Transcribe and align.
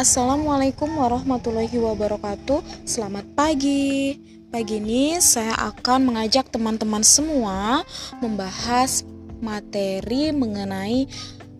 Assalamualaikum 0.00 0.96
warahmatullahi 0.96 1.76
wabarakatuh. 1.76 2.88
Selamat 2.88 3.28
pagi. 3.36 4.16
Pagi 4.48 4.80
ini 4.80 5.20
saya 5.20 5.52
akan 5.52 6.08
mengajak 6.08 6.48
teman-teman 6.48 7.04
semua 7.04 7.84
membahas 8.24 9.04
materi 9.44 10.32
mengenai 10.32 11.04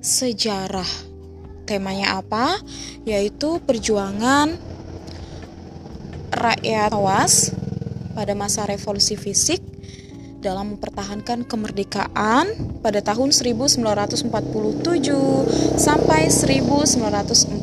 sejarah. 0.00 0.88
Temanya 1.68 2.16
apa? 2.16 2.56
Yaitu 3.04 3.60
perjuangan 3.60 4.56
rakyat 6.32 6.96
awas 6.96 7.52
pada 8.16 8.32
masa 8.32 8.64
revolusi 8.64 9.20
fisik 9.20 9.60
dalam 10.40 10.76
mempertahankan 10.76 11.44
kemerdekaan 11.44 12.80
pada 12.80 13.04
tahun 13.04 13.30
1947 13.30 14.32
sampai 15.76 16.32
1949. 16.32 17.60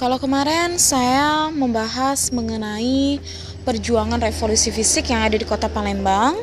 Kalau 0.00 0.16
kemarin 0.16 0.80
saya 0.80 1.52
membahas 1.52 2.32
mengenai 2.32 3.20
perjuangan 3.68 4.16
revolusi 4.16 4.72
fisik 4.72 5.12
yang 5.12 5.28
ada 5.28 5.36
di 5.36 5.44
Kota 5.44 5.68
Palembang, 5.68 6.40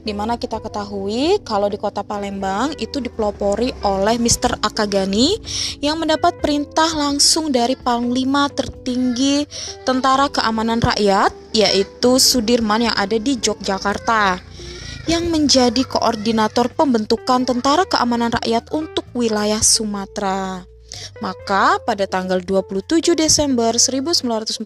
di 0.00 0.16
mana 0.16 0.40
kita 0.40 0.58
ketahui 0.58 1.40
kalau 1.44 1.68
di 1.68 1.76
kota 1.76 2.00
Palembang 2.00 2.72
itu 2.80 3.00
dipelopori 3.00 3.72
oleh 3.84 4.16
Mr. 4.16 4.60
Akagani 4.64 5.36
yang 5.84 6.00
mendapat 6.00 6.40
perintah 6.40 6.88
langsung 6.96 7.52
dari 7.52 7.76
Panglima 7.76 8.48
tertinggi 8.48 9.44
Tentara 9.84 10.32
Keamanan 10.32 10.80
Rakyat 10.80 11.52
yaitu 11.52 12.16
Sudirman 12.16 12.88
yang 12.88 12.96
ada 12.96 13.16
di 13.20 13.36
Yogyakarta 13.36 14.40
yang 15.08 15.26
menjadi 15.32 15.82
koordinator 15.84 16.70
pembentukan 16.70 17.42
Tentara 17.42 17.88
Keamanan 17.88 18.30
Rakyat 18.36 18.70
untuk 18.70 19.04
wilayah 19.16 19.58
Sumatera. 19.58 20.70
Maka 21.20 21.78
pada 21.84 22.08
tanggal 22.08 22.40
27 22.40 23.14
Desember 23.14 23.76
1945 23.76 24.64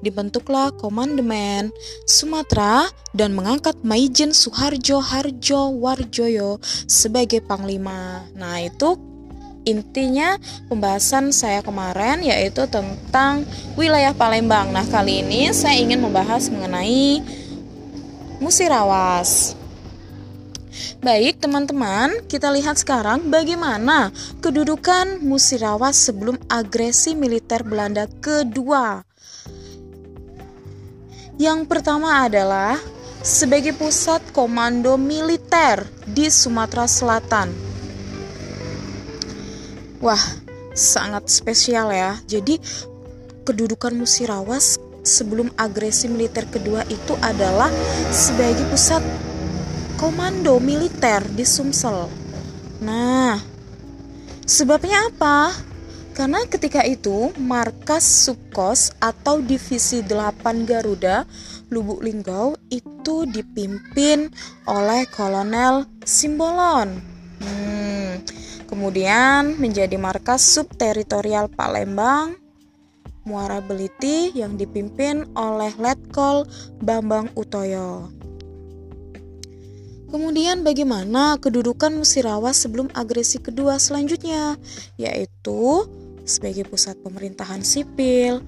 dibentuklah 0.00 0.72
Komandemen 0.76 1.70
Sumatera 2.08 2.88
dan 3.12 3.36
mengangkat 3.36 3.76
Maijen 3.84 4.32
Suharjo 4.32 4.98
Harjo 5.02 5.76
Warjoyo 5.76 6.58
sebagai 6.88 7.44
panglima. 7.44 8.24
Nah, 8.34 8.58
itu 8.64 8.96
intinya 9.62 10.34
pembahasan 10.66 11.30
saya 11.30 11.62
kemarin 11.62 12.26
yaitu 12.26 12.66
tentang 12.66 13.46
wilayah 13.78 14.10
Palembang. 14.10 14.74
Nah, 14.74 14.86
kali 14.86 15.22
ini 15.22 15.54
saya 15.54 15.78
ingin 15.78 16.02
membahas 16.02 16.50
mengenai 16.50 17.22
Musirawas. 18.42 19.61
Baik, 21.04 21.36
teman-teman, 21.36 22.24
kita 22.32 22.48
lihat 22.48 22.80
sekarang 22.80 23.28
bagaimana 23.28 24.08
kedudukan 24.40 25.20
Musirawas 25.20 26.00
sebelum 26.00 26.40
agresi 26.48 27.12
militer 27.12 27.60
Belanda 27.60 28.08
kedua. 28.08 29.04
Yang 31.36 31.60
pertama 31.68 32.24
adalah 32.24 32.80
sebagai 33.20 33.76
pusat 33.76 34.24
komando 34.32 34.96
militer 34.96 35.84
di 36.08 36.32
Sumatera 36.32 36.88
Selatan. 36.88 37.52
Wah, 40.00 40.24
sangat 40.72 41.28
spesial 41.28 41.92
ya. 41.92 42.16
Jadi, 42.24 42.56
kedudukan 43.44 43.92
Musirawas 43.92 44.80
sebelum 45.04 45.52
agresi 45.58 46.08
militer 46.08 46.48
kedua 46.48 46.86
itu 46.88 47.12
adalah 47.20 47.68
sebagai 48.08 48.66
pusat 48.70 49.02
komando 50.02 50.58
militer 50.58 51.22
di 51.30 51.46
Sumsel. 51.46 52.10
Nah, 52.82 53.38
sebabnya 54.42 55.06
apa? 55.06 55.54
Karena 56.10 56.42
ketika 56.42 56.82
itu 56.82 57.30
markas 57.38 58.02
Subkos 58.26 58.90
atau 58.98 59.38
Divisi 59.38 60.02
8 60.02 60.66
Garuda 60.66 61.22
Lubuk 61.70 62.02
Linggau 62.02 62.58
itu 62.66 63.30
dipimpin 63.30 64.26
oleh 64.66 65.06
Kolonel 65.06 65.86
Simbolon. 66.02 66.98
Hmm, 67.38 68.18
kemudian 68.66 69.54
menjadi 69.54 69.94
markas 70.02 70.42
subteritorial 70.42 71.46
Palembang 71.46 72.34
Muara 73.22 73.62
Beliti 73.62 74.34
yang 74.34 74.58
dipimpin 74.58 75.30
oleh 75.38 75.70
Letkol 75.78 76.42
Bambang 76.82 77.30
Utoyo. 77.38 78.10
Kemudian 80.12 80.60
bagaimana 80.60 81.40
kedudukan 81.40 81.96
Musirawas 81.96 82.60
sebelum 82.60 82.92
agresi 82.92 83.40
kedua 83.40 83.80
selanjutnya, 83.80 84.60
yaitu 85.00 85.88
sebagai 86.28 86.68
pusat 86.68 87.00
pemerintahan 87.00 87.64
sipil, 87.64 88.44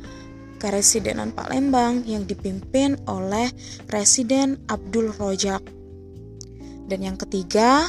Karesidenan 0.60 1.32
Palembang 1.32 2.04
yang 2.04 2.28
dipimpin 2.28 3.00
oleh 3.08 3.48
Presiden 3.88 4.60
Abdul 4.68 5.16
Rojak. 5.16 5.64
Dan 6.84 7.00
yang 7.00 7.16
ketiga, 7.16 7.88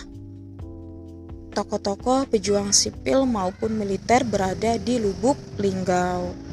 tokoh-tokoh 1.52 2.31
pejuang 2.31 2.72
sipil 2.72 3.28
maupun 3.28 3.75
militer 3.75 4.24
berada 4.24 4.80
di 4.80 5.03
Lubuk 5.03 5.35
Linggau. 5.59 6.44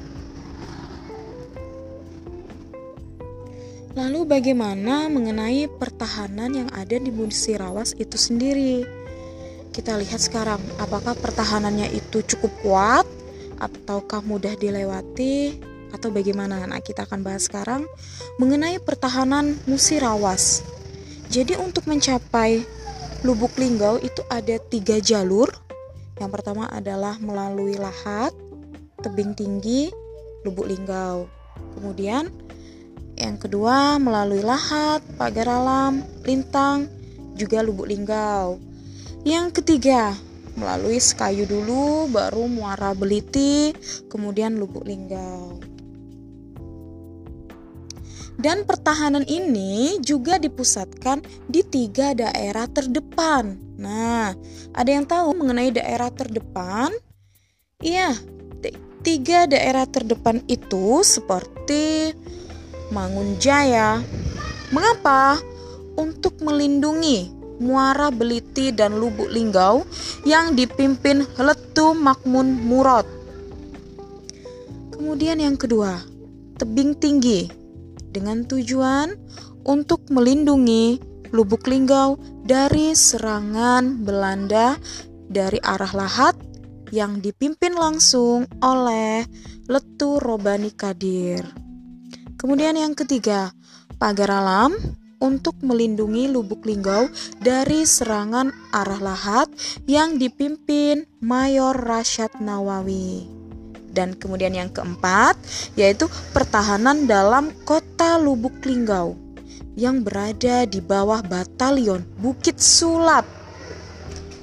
Lalu 3.93 4.25
bagaimana 4.25 5.13
mengenai 5.13 5.69
pertahanan 5.69 6.49
yang 6.57 6.69
ada 6.73 6.97
di 6.97 7.13
Musirawas 7.13 7.93
itu 8.01 8.17
sendiri? 8.17 8.89
Kita 9.69 10.01
lihat 10.01 10.17
sekarang, 10.17 10.65
apakah 10.81 11.13
pertahanannya 11.13 11.93
itu 11.93 12.25
cukup 12.25 12.53
kuat 12.65 13.05
ataukah 13.61 14.25
mudah 14.25 14.57
dilewati 14.57 15.61
atau 15.93 16.09
bagaimana? 16.09 16.65
Nah, 16.65 16.81
kita 16.81 17.05
akan 17.05 17.21
bahas 17.21 17.53
sekarang 17.53 17.85
mengenai 18.41 18.81
pertahanan 18.81 19.61
Musirawas. 19.69 20.65
Jadi 21.29 21.61
untuk 21.61 21.85
mencapai 21.85 22.65
Lubuk 23.29 23.53
Linggau 23.61 24.01
itu 24.01 24.25
ada 24.33 24.57
tiga 24.73 25.05
jalur. 25.05 25.53
Yang 26.17 26.31
pertama 26.33 26.65
adalah 26.73 27.21
melalui 27.21 27.77
Lahat, 27.77 28.33
Tebing 29.05 29.37
Tinggi, 29.37 29.93
Lubuk 30.49 30.65
Linggau. 30.65 31.29
Kemudian 31.77 32.33
yang 33.23 33.39
kedua 33.39 34.03
melalui 34.03 34.43
Lahat, 34.43 34.99
Pagar 35.15 35.47
Alam, 35.47 36.03
Lintang, 36.27 36.91
juga 37.39 37.63
Lubuk 37.63 37.87
Linggau. 37.87 38.59
Yang 39.23 39.63
ketiga 39.63 40.19
melalui 40.59 40.99
Sekayu 40.99 41.47
dulu, 41.47 42.11
baru 42.11 42.51
Muara 42.51 42.93
Beliti, 42.93 43.71
kemudian 44.11 44.59
Lubuk 44.59 44.83
Linggau. 44.83 45.63
Dan 48.43 48.67
pertahanan 48.67 49.23
ini 49.31 50.03
juga 50.03 50.35
dipusatkan 50.35 51.23
di 51.47 51.63
tiga 51.63 52.11
daerah 52.11 52.67
terdepan. 52.67 53.55
Nah, 53.79 54.35
ada 54.75 54.91
yang 54.91 55.07
tahu 55.07 55.31
mengenai 55.39 55.71
daerah 55.71 56.11
terdepan? 56.11 56.91
Iya, 57.79 58.19
tiga 59.07 59.47
daerah 59.47 59.87
terdepan 59.87 60.43
itu 60.51 61.07
seperti 61.07 62.15
Mangunjaya. 62.93 64.05
Mengapa? 64.69 65.41
Untuk 65.97 66.41
melindungi 66.45 67.33
Muara 67.61 68.13
Beliti 68.13 68.73
dan 68.73 69.01
Lubuk 69.01 69.33
Linggau 69.33 69.89
yang 70.29 70.53
dipimpin 70.53 71.25
Letu 71.41 71.97
Makmun 71.97 72.61
Murad. 72.69 73.09
Kemudian 74.93 75.41
yang 75.41 75.57
kedua, 75.57 76.01
tebing 76.61 76.95
tinggi 76.97 77.49
dengan 78.13 78.45
tujuan 78.45 79.17
untuk 79.65 80.07
melindungi 80.13 81.01
Lubuk 81.33 81.65
Linggau 81.65 82.21
dari 82.45 82.93
serangan 82.93 84.05
Belanda 84.05 84.77
dari 85.33 85.57
arah 85.65 85.93
Lahat 85.97 86.37
yang 86.93 87.25
dipimpin 87.25 87.73
langsung 87.73 88.45
oleh 88.61 89.25
Letu 89.65 90.21
Robani 90.21 90.69
Kadir. 90.77 91.72
Kemudian 92.43 92.75
yang 92.75 92.99
ketiga, 92.99 93.55
pagar 94.03 94.43
alam 94.43 94.75
untuk 95.23 95.55
melindungi 95.63 96.27
Lubuk 96.27 96.67
Linggau 96.67 97.07
dari 97.39 97.87
serangan 97.87 98.51
arah 98.75 98.99
lahat 98.99 99.47
yang 99.87 100.19
dipimpin 100.19 101.07
Mayor 101.23 101.79
Rashad 101.79 102.43
Nawawi. 102.43 103.31
Dan 103.95 104.19
kemudian 104.19 104.59
yang 104.59 104.75
keempat, 104.75 105.39
yaitu 105.79 106.11
pertahanan 106.35 107.07
dalam 107.07 107.55
kota 107.63 108.19
Lubuk 108.19 108.59
Linggau 108.67 109.15
yang 109.79 110.03
berada 110.03 110.67
di 110.67 110.83
bawah 110.83 111.23
batalion 111.23 112.03
Bukit 112.19 112.59
Sulap 112.59 113.23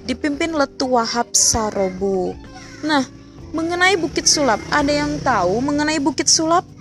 dipimpin 0.07 0.55
Letu 0.55 0.95
Wahab 0.95 1.35
Sarobu. 1.35 2.31
Nah, 2.79 3.03
mengenai 3.51 3.99
Bukit 3.99 4.23
Sulap, 4.23 4.63
ada 4.71 4.87
yang 4.87 5.19
tahu 5.19 5.59
mengenai 5.59 5.99
Bukit 5.99 6.31
Sulap? 6.31 6.78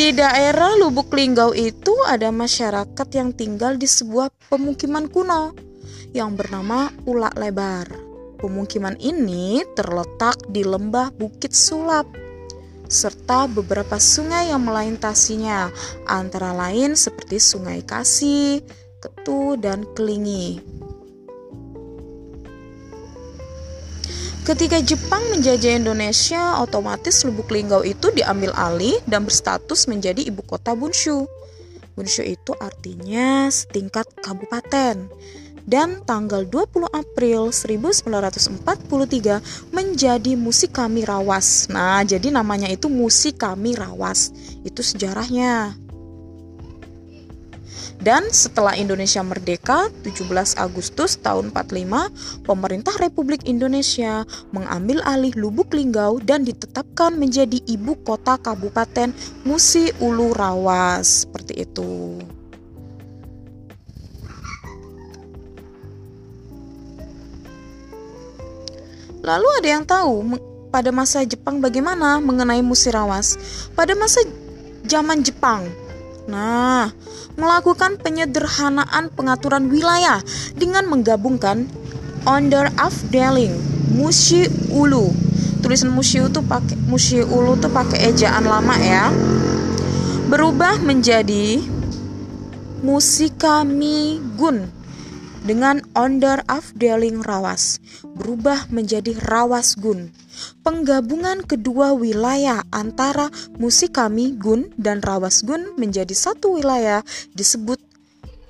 Di 0.00 0.16
daerah 0.16 0.80
Lubuk 0.80 1.12
Linggau 1.12 1.52
itu 1.52 1.92
ada 2.08 2.32
masyarakat 2.32 3.08
yang 3.12 3.36
tinggal 3.36 3.76
di 3.76 3.84
sebuah 3.84 4.32
pemukiman 4.48 5.04
kuno 5.12 5.52
yang 6.16 6.40
bernama 6.40 6.88
Ulak 7.04 7.36
Lebar. 7.36 7.84
Pemukiman 8.40 8.96
ini 8.96 9.60
terletak 9.76 10.40
di 10.48 10.64
lembah 10.64 11.12
Bukit 11.12 11.52
Sulap 11.52 12.08
serta 12.88 13.44
beberapa 13.44 14.00
sungai 14.00 14.48
yang 14.48 14.64
melintasinya, 14.64 15.68
antara 16.08 16.56
lain 16.56 16.96
seperti 16.96 17.36
Sungai 17.36 17.84
Kasih, 17.84 18.64
Ketu, 19.04 19.60
dan 19.60 19.84
Kelingi. 19.92 20.79
Ketika 24.50 24.82
Jepang 24.82 25.22
menjajah 25.30 25.78
Indonesia, 25.78 26.58
otomatis 26.58 27.22
Lubuk 27.22 27.54
Linggau 27.54 27.86
itu 27.86 28.10
diambil 28.10 28.50
alih 28.58 28.98
dan 29.06 29.22
berstatus 29.22 29.86
menjadi 29.86 30.26
ibu 30.26 30.42
kota 30.42 30.74
Bunshu. 30.74 31.22
Bunshu 31.94 32.26
itu 32.26 32.50
artinya 32.58 33.46
setingkat 33.46 34.10
kabupaten 34.18 35.06
dan 35.70 36.02
tanggal 36.02 36.42
20 36.42 36.66
April 36.90 37.54
1943 37.54 39.70
menjadi 39.70 40.34
Musikami 40.34 41.06
Rawas. 41.06 41.70
Nah, 41.70 42.02
jadi 42.02 42.34
namanya 42.34 42.66
itu 42.66 42.90
Musikami 42.90 43.78
Rawas. 43.78 44.34
Itu 44.66 44.82
sejarahnya. 44.82 45.78
Dan 48.00 48.32
setelah 48.32 48.80
Indonesia 48.80 49.20
merdeka 49.20 49.92
17 50.00 50.56
Agustus 50.56 51.20
tahun 51.20 51.52
45, 51.52 52.48
pemerintah 52.48 52.96
Republik 52.96 53.44
Indonesia 53.44 54.24
mengambil 54.56 55.04
alih 55.04 55.36
Lubuk 55.36 55.76
Linggau 55.76 56.16
dan 56.24 56.48
ditetapkan 56.48 57.12
menjadi 57.12 57.60
ibu 57.68 58.00
kota 58.00 58.40
Kabupaten 58.40 59.12
Musi 59.44 59.92
Ulu 60.00 60.32
Rawas. 60.32 61.28
Seperti 61.28 61.60
itu. 61.60 62.16
Lalu 69.20 69.48
ada 69.60 69.68
yang 69.68 69.84
tahu 69.84 70.40
pada 70.72 70.88
masa 70.88 71.20
Jepang 71.28 71.60
bagaimana 71.60 72.16
mengenai 72.24 72.64
musirawas? 72.64 73.36
Pada 73.76 73.92
masa 73.92 74.24
zaman 74.88 75.20
Jepang, 75.20 75.68
nah, 76.30 76.94
melakukan 77.34 77.98
penyederhanaan 77.98 79.10
pengaturan 79.10 79.66
wilayah 79.66 80.22
dengan 80.54 80.86
menggabungkan 80.86 81.66
under 82.24 82.70
afdeling 82.78 83.58
mushi 83.90 84.46
ulu. 84.70 85.10
Tulisan 85.60 85.92
mushi 85.92 86.24
itu 86.24 86.40
pakai 86.40 86.78
mushi 86.88 87.20
ulu 87.20 87.58
tuh 87.60 87.68
pakai 87.68 88.14
ejaan 88.14 88.46
lama 88.46 88.78
ya. 88.78 89.12
Berubah 90.30 90.78
menjadi 90.80 91.60
musikami 92.80 94.22
gun 94.38 94.79
dengan 95.44 95.80
Onder 95.96 96.44
Afdeling 96.46 97.24
Rawas 97.24 97.80
berubah 98.04 98.68
menjadi 98.68 99.16
Rawas 99.16 99.76
Gun. 99.76 100.12
Penggabungan 100.64 101.44
kedua 101.44 101.92
wilayah 101.92 102.64
antara 102.72 103.28
Musikami 103.56 104.36
Gun 104.36 104.72
dan 104.76 105.04
Rawas 105.04 105.44
Gun 105.44 105.76
menjadi 105.76 106.12
satu 106.12 106.60
wilayah 106.60 107.04
disebut 107.36 107.80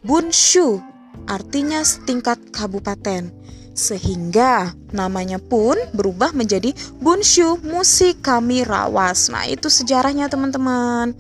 Bunshu, 0.01 0.81
artinya 1.29 1.85
setingkat 1.85 2.41
kabupaten. 2.55 3.29
Sehingga 3.71 4.75
namanya 4.93 5.39
pun 5.39 5.79
berubah 5.95 6.35
menjadi 6.35 6.75
Bunshu 6.99 7.61
Musikami 7.65 8.67
Rawas. 8.67 9.31
Nah, 9.31 9.47
itu 9.47 9.71
sejarahnya 9.71 10.29
teman-teman. 10.29 11.15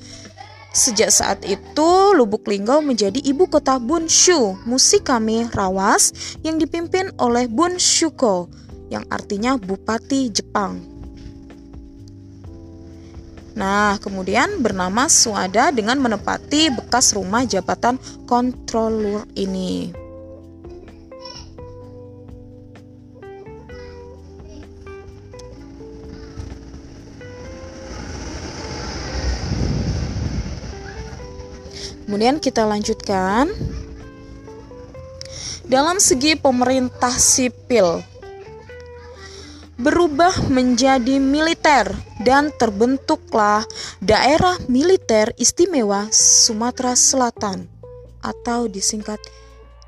Sejak 0.71 1.11
saat 1.11 1.43
itu, 1.43 1.91
Lubuk 2.15 2.47
Linggau 2.47 2.79
menjadi 2.79 3.19
ibu 3.19 3.51
kota 3.51 3.83
Bunshu, 3.83 4.55
Musikami 4.63 5.51
Rawas, 5.51 6.15
yang 6.47 6.63
dipimpin 6.63 7.11
oleh 7.19 7.51
Bunshuko, 7.51 8.47
yang 8.87 9.03
artinya 9.11 9.59
Bupati 9.59 10.31
Jepang. 10.31 10.79
Nah, 13.59 13.99
kemudian 13.99 14.63
bernama 14.63 15.11
Suada 15.11 15.75
dengan 15.75 15.99
menepati 15.99 16.71
bekas 16.71 17.19
rumah 17.19 17.43
jabatan 17.43 17.99
kontrolur 18.31 19.27
ini. 19.35 20.00
Kemudian 32.11 32.43
kita 32.43 32.67
lanjutkan. 32.67 33.55
Dalam 35.63 36.03
segi 36.03 36.35
pemerintah 36.35 37.15
sipil 37.15 38.03
berubah 39.79 40.51
menjadi 40.51 41.23
militer 41.23 41.87
dan 42.27 42.51
terbentuklah 42.51 43.63
Daerah 44.03 44.59
Militer 44.67 45.31
Istimewa 45.39 46.11
Sumatera 46.11 46.99
Selatan 46.99 47.71
atau 48.27 48.67
disingkat 48.67 49.23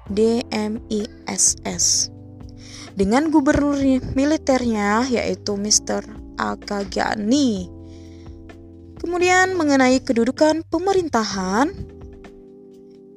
DMISS. 0.06 2.06
Dengan 2.94 3.34
gubernur 3.34 3.82
militernya 4.14 5.10
yaitu 5.10 5.58
Mr. 5.58 6.06
Akagani. 6.38 7.66
Kemudian 9.02 9.58
mengenai 9.58 9.98
kedudukan 9.98 10.62
pemerintahan 10.70 11.98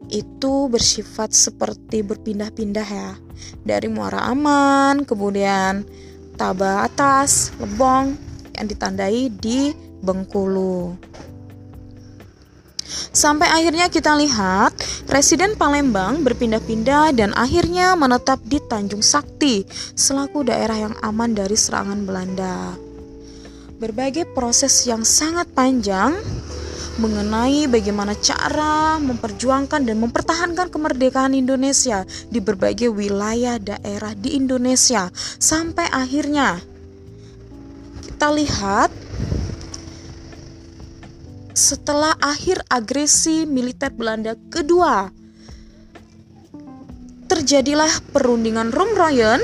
itu 0.09 0.69
bersifat 0.69 1.33
seperti 1.33 2.05
berpindah-pindah 2.05 2.87
ya 2.87 3.11
dari 3.65 3.87
Muara 3.89 4.29
Aman 4.29 5.03
kemudian 5.03 5.85
Taba 6.35 6.85
Atas 6.85 7.55
Lebong 7.57 8.15
yang 8.55 8.67
ditandai 8.67 9.31
di 9.31 9.71
Bengkulu 10.03 10.95
Sampai 13.15 13.47
akhirnya 13.47 13.87
kita 13.87 14.11
lihat 14.19 14.75
Presiden 15.07 15.55
Palembang 15.55 16.19
berpindah-pindah 16.27 17.15
dan 17.15 17.31
akhirnya 17.31 17.95
menetap 17.95 18.43
di 18.43 18.59
Tanjung 18.59 18.99
Sakti 18.99 19.63
selaku 19.95 20.43
daerah 20.43 20.91
yang 20.91 20.95
aman 20.99 21.31
dari 21.31 21.55
serangan 21.55 22.03
Belanda. 22.03 22.75
Berbagai 23.79 24.27
proses 24.35 24.83
yang 24.83 25.07
sangat 25.07 25.47
panjang 25.55 26.11
mengenai 26.95 27.67
bagaimana 27.67 28.15
cara 28.15 28.95
memperjuangkan 29.03 29.83
dan 29.83 29.97
mempertahankan 29.99 30.71
kemerdekaan 30.71 31.35
Indonesia 31.35 32.07
di 32.31 32.39
berbagai 32.39 32.87
wilayah 32.87 33.59
daerah 33.59 34.15
di 34.15 34.39
Indonesia. 34.39 35.11
Sampai 35.39 35.91
akhirnya 35.91 36.63
kita 38.05 38.31
lihat 38.31 38.89
setelah 41.55 42.15
akhir 42.19 42.63
agresi 42.67 43.47
militer 43.47 43.91
Belanda 43.91 44.35
kedua 44.51 45.07
terjadilah 47.25 47.91
perundingan 48.11 48.71
Romroyen 48.71 49.39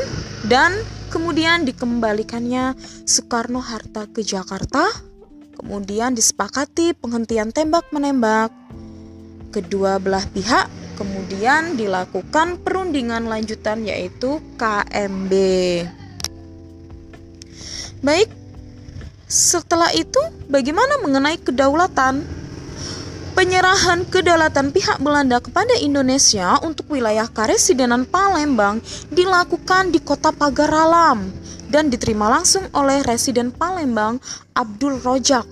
dan 0.48 0.76
kemudian 1.12 1.68
dikembalikannya 1.68 2.76
Soekarno 3.04 3.60
Hatta 3.60 4.08
ke 4.08 4.24
Jakarta 4.24 5.11
Kemudian 5.62 6.18
disepakati 6.18 6.98
penghentian 6.98 7.54
tembak-menembak. 7.54 8.50
Kedua 9.54 10.02
belah 10.02 10.26
pihak 10.26 10.82
kemudian 10.98 11.78
dilakukan 11.78 12.62
perundingan 12.62 13.26
lanjutan 13.26 13.86
yaitu 13.86 14.38
KMB. 14.58 15.34
Baik, 18.02 18.30
setelah 19.30 19.94
itu 19.98 20.22
bagaimana 20.50 21.02
mengenai 21.02 21.38
kedaulatan? 21.42 22.41
Penyerahan 23.42 24.06
kedaulatan 24.06 24.70
pihak 24.70 25.02
Belanda 25.02 25.42
kepada 25.42 25.74
Indonesia 25.82 26.62
untuk 26.62 26.94
wilayah 26.94 27.26
Karesidenan 27.26 28.06
Palembang 28.06 28.86
dilakukan 29.10 29.90
di 29.90 29.98
kota 29.98 30.30
Pagaralam 30.30 31.26
dan 31.74 31.90
diterima 31.90 32.30
langsung 32.30 32.70
oleh 32.78 33.02
Residen 33.02 33.50
Palembang 33.50 34.22
Abdul 34.54 35.02
Rojak 35.02 35.50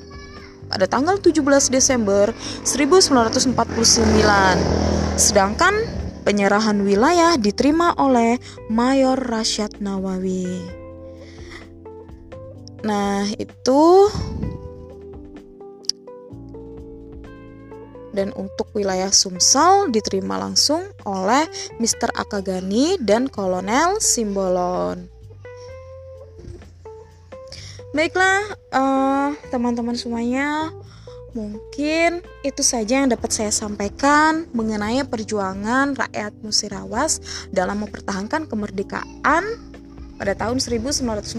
pada 0.70 0.86
tanggal 0.86 1.18
17 1.18 1.42
Desember 1.74 2.30
1949. 2.62 3.58
Sedangkan 5.18 5.74
penyerahan 6.22 6.86
wilayah 6.86 7.42
diterima 7.42 7.98
oleh 7.98 8.38
Mayor 8.70 9.18
Rasyad 9.18 9.82
Nawawi. 9.82 10.46
Nah, 12.86 13.26
itu 13.34 14.14
dan 18.20 18.36
untuk 18.36 18.68
wilayah 18.76 19.08
Sumsel 19.16 19.88
diterima 19.88 20.36
langsung 20.36 20.84
oleh 21.08 21.48
Mr. 21.80 22.12
Akagani 22.12 23.00
dan 23.00 23.32
Kolonel 23.32 24.04
Simbolon. 24.04 25.08
Baiklah, 27.96 28.44
eh, 28.76 29.30
teman-teman 29.48 29.96
semuanya, 29.96 30.76
Mungkin 31.30 32.26
itu 32.42 32.66
saja 32.66 33.06
yang 33.06 33.14
dapat 33.14 33.30
saya 33.30 33.54
sampaikan 33.54 34.50
mengenai 34.50 35.06
perjuangan 35.06 35.94
rakyat 35.94 36.34
Musirawas 36.42 37.22
dalam 37.54 37.86
mempertahankan 37.86 38.50
kemerdekaan 38.50 39.46
pada 40.18 40.34
tahun 40.34 40.58
1947 40.58 41.38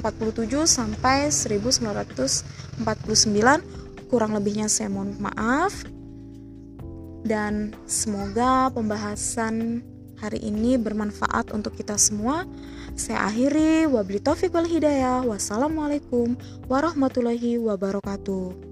sampai 0.62 1.34
1949. 1.34 3.66
Kurang 4.06 4.38
lebihnya 4.38 4.70
saya 4.70 4.94
mohon 4.94 5.18
maaf. 5.18 5.82
Dan 7.20 7.76
semoga 7.84 8.72
pembahasan 8.72 9.84
hari 10.20 10.40
ini 10.44 10.76
bermanfaat 10.76 11.52
untuk 11.56 11.76
kita 11.76 11.96
semua. 11.96 12.44
Saya 12.94 13.28
akhiri 13.28 13.88
wabli 13.88 14.20
taufiq 14.20 14.52
wal 14.52 14.68
hidayah. 14.68 15.24
Wassalamualaikum 15.24 16.36
warahmatullahi 16.68 17.56
wabarakatuh. 17.56 18.69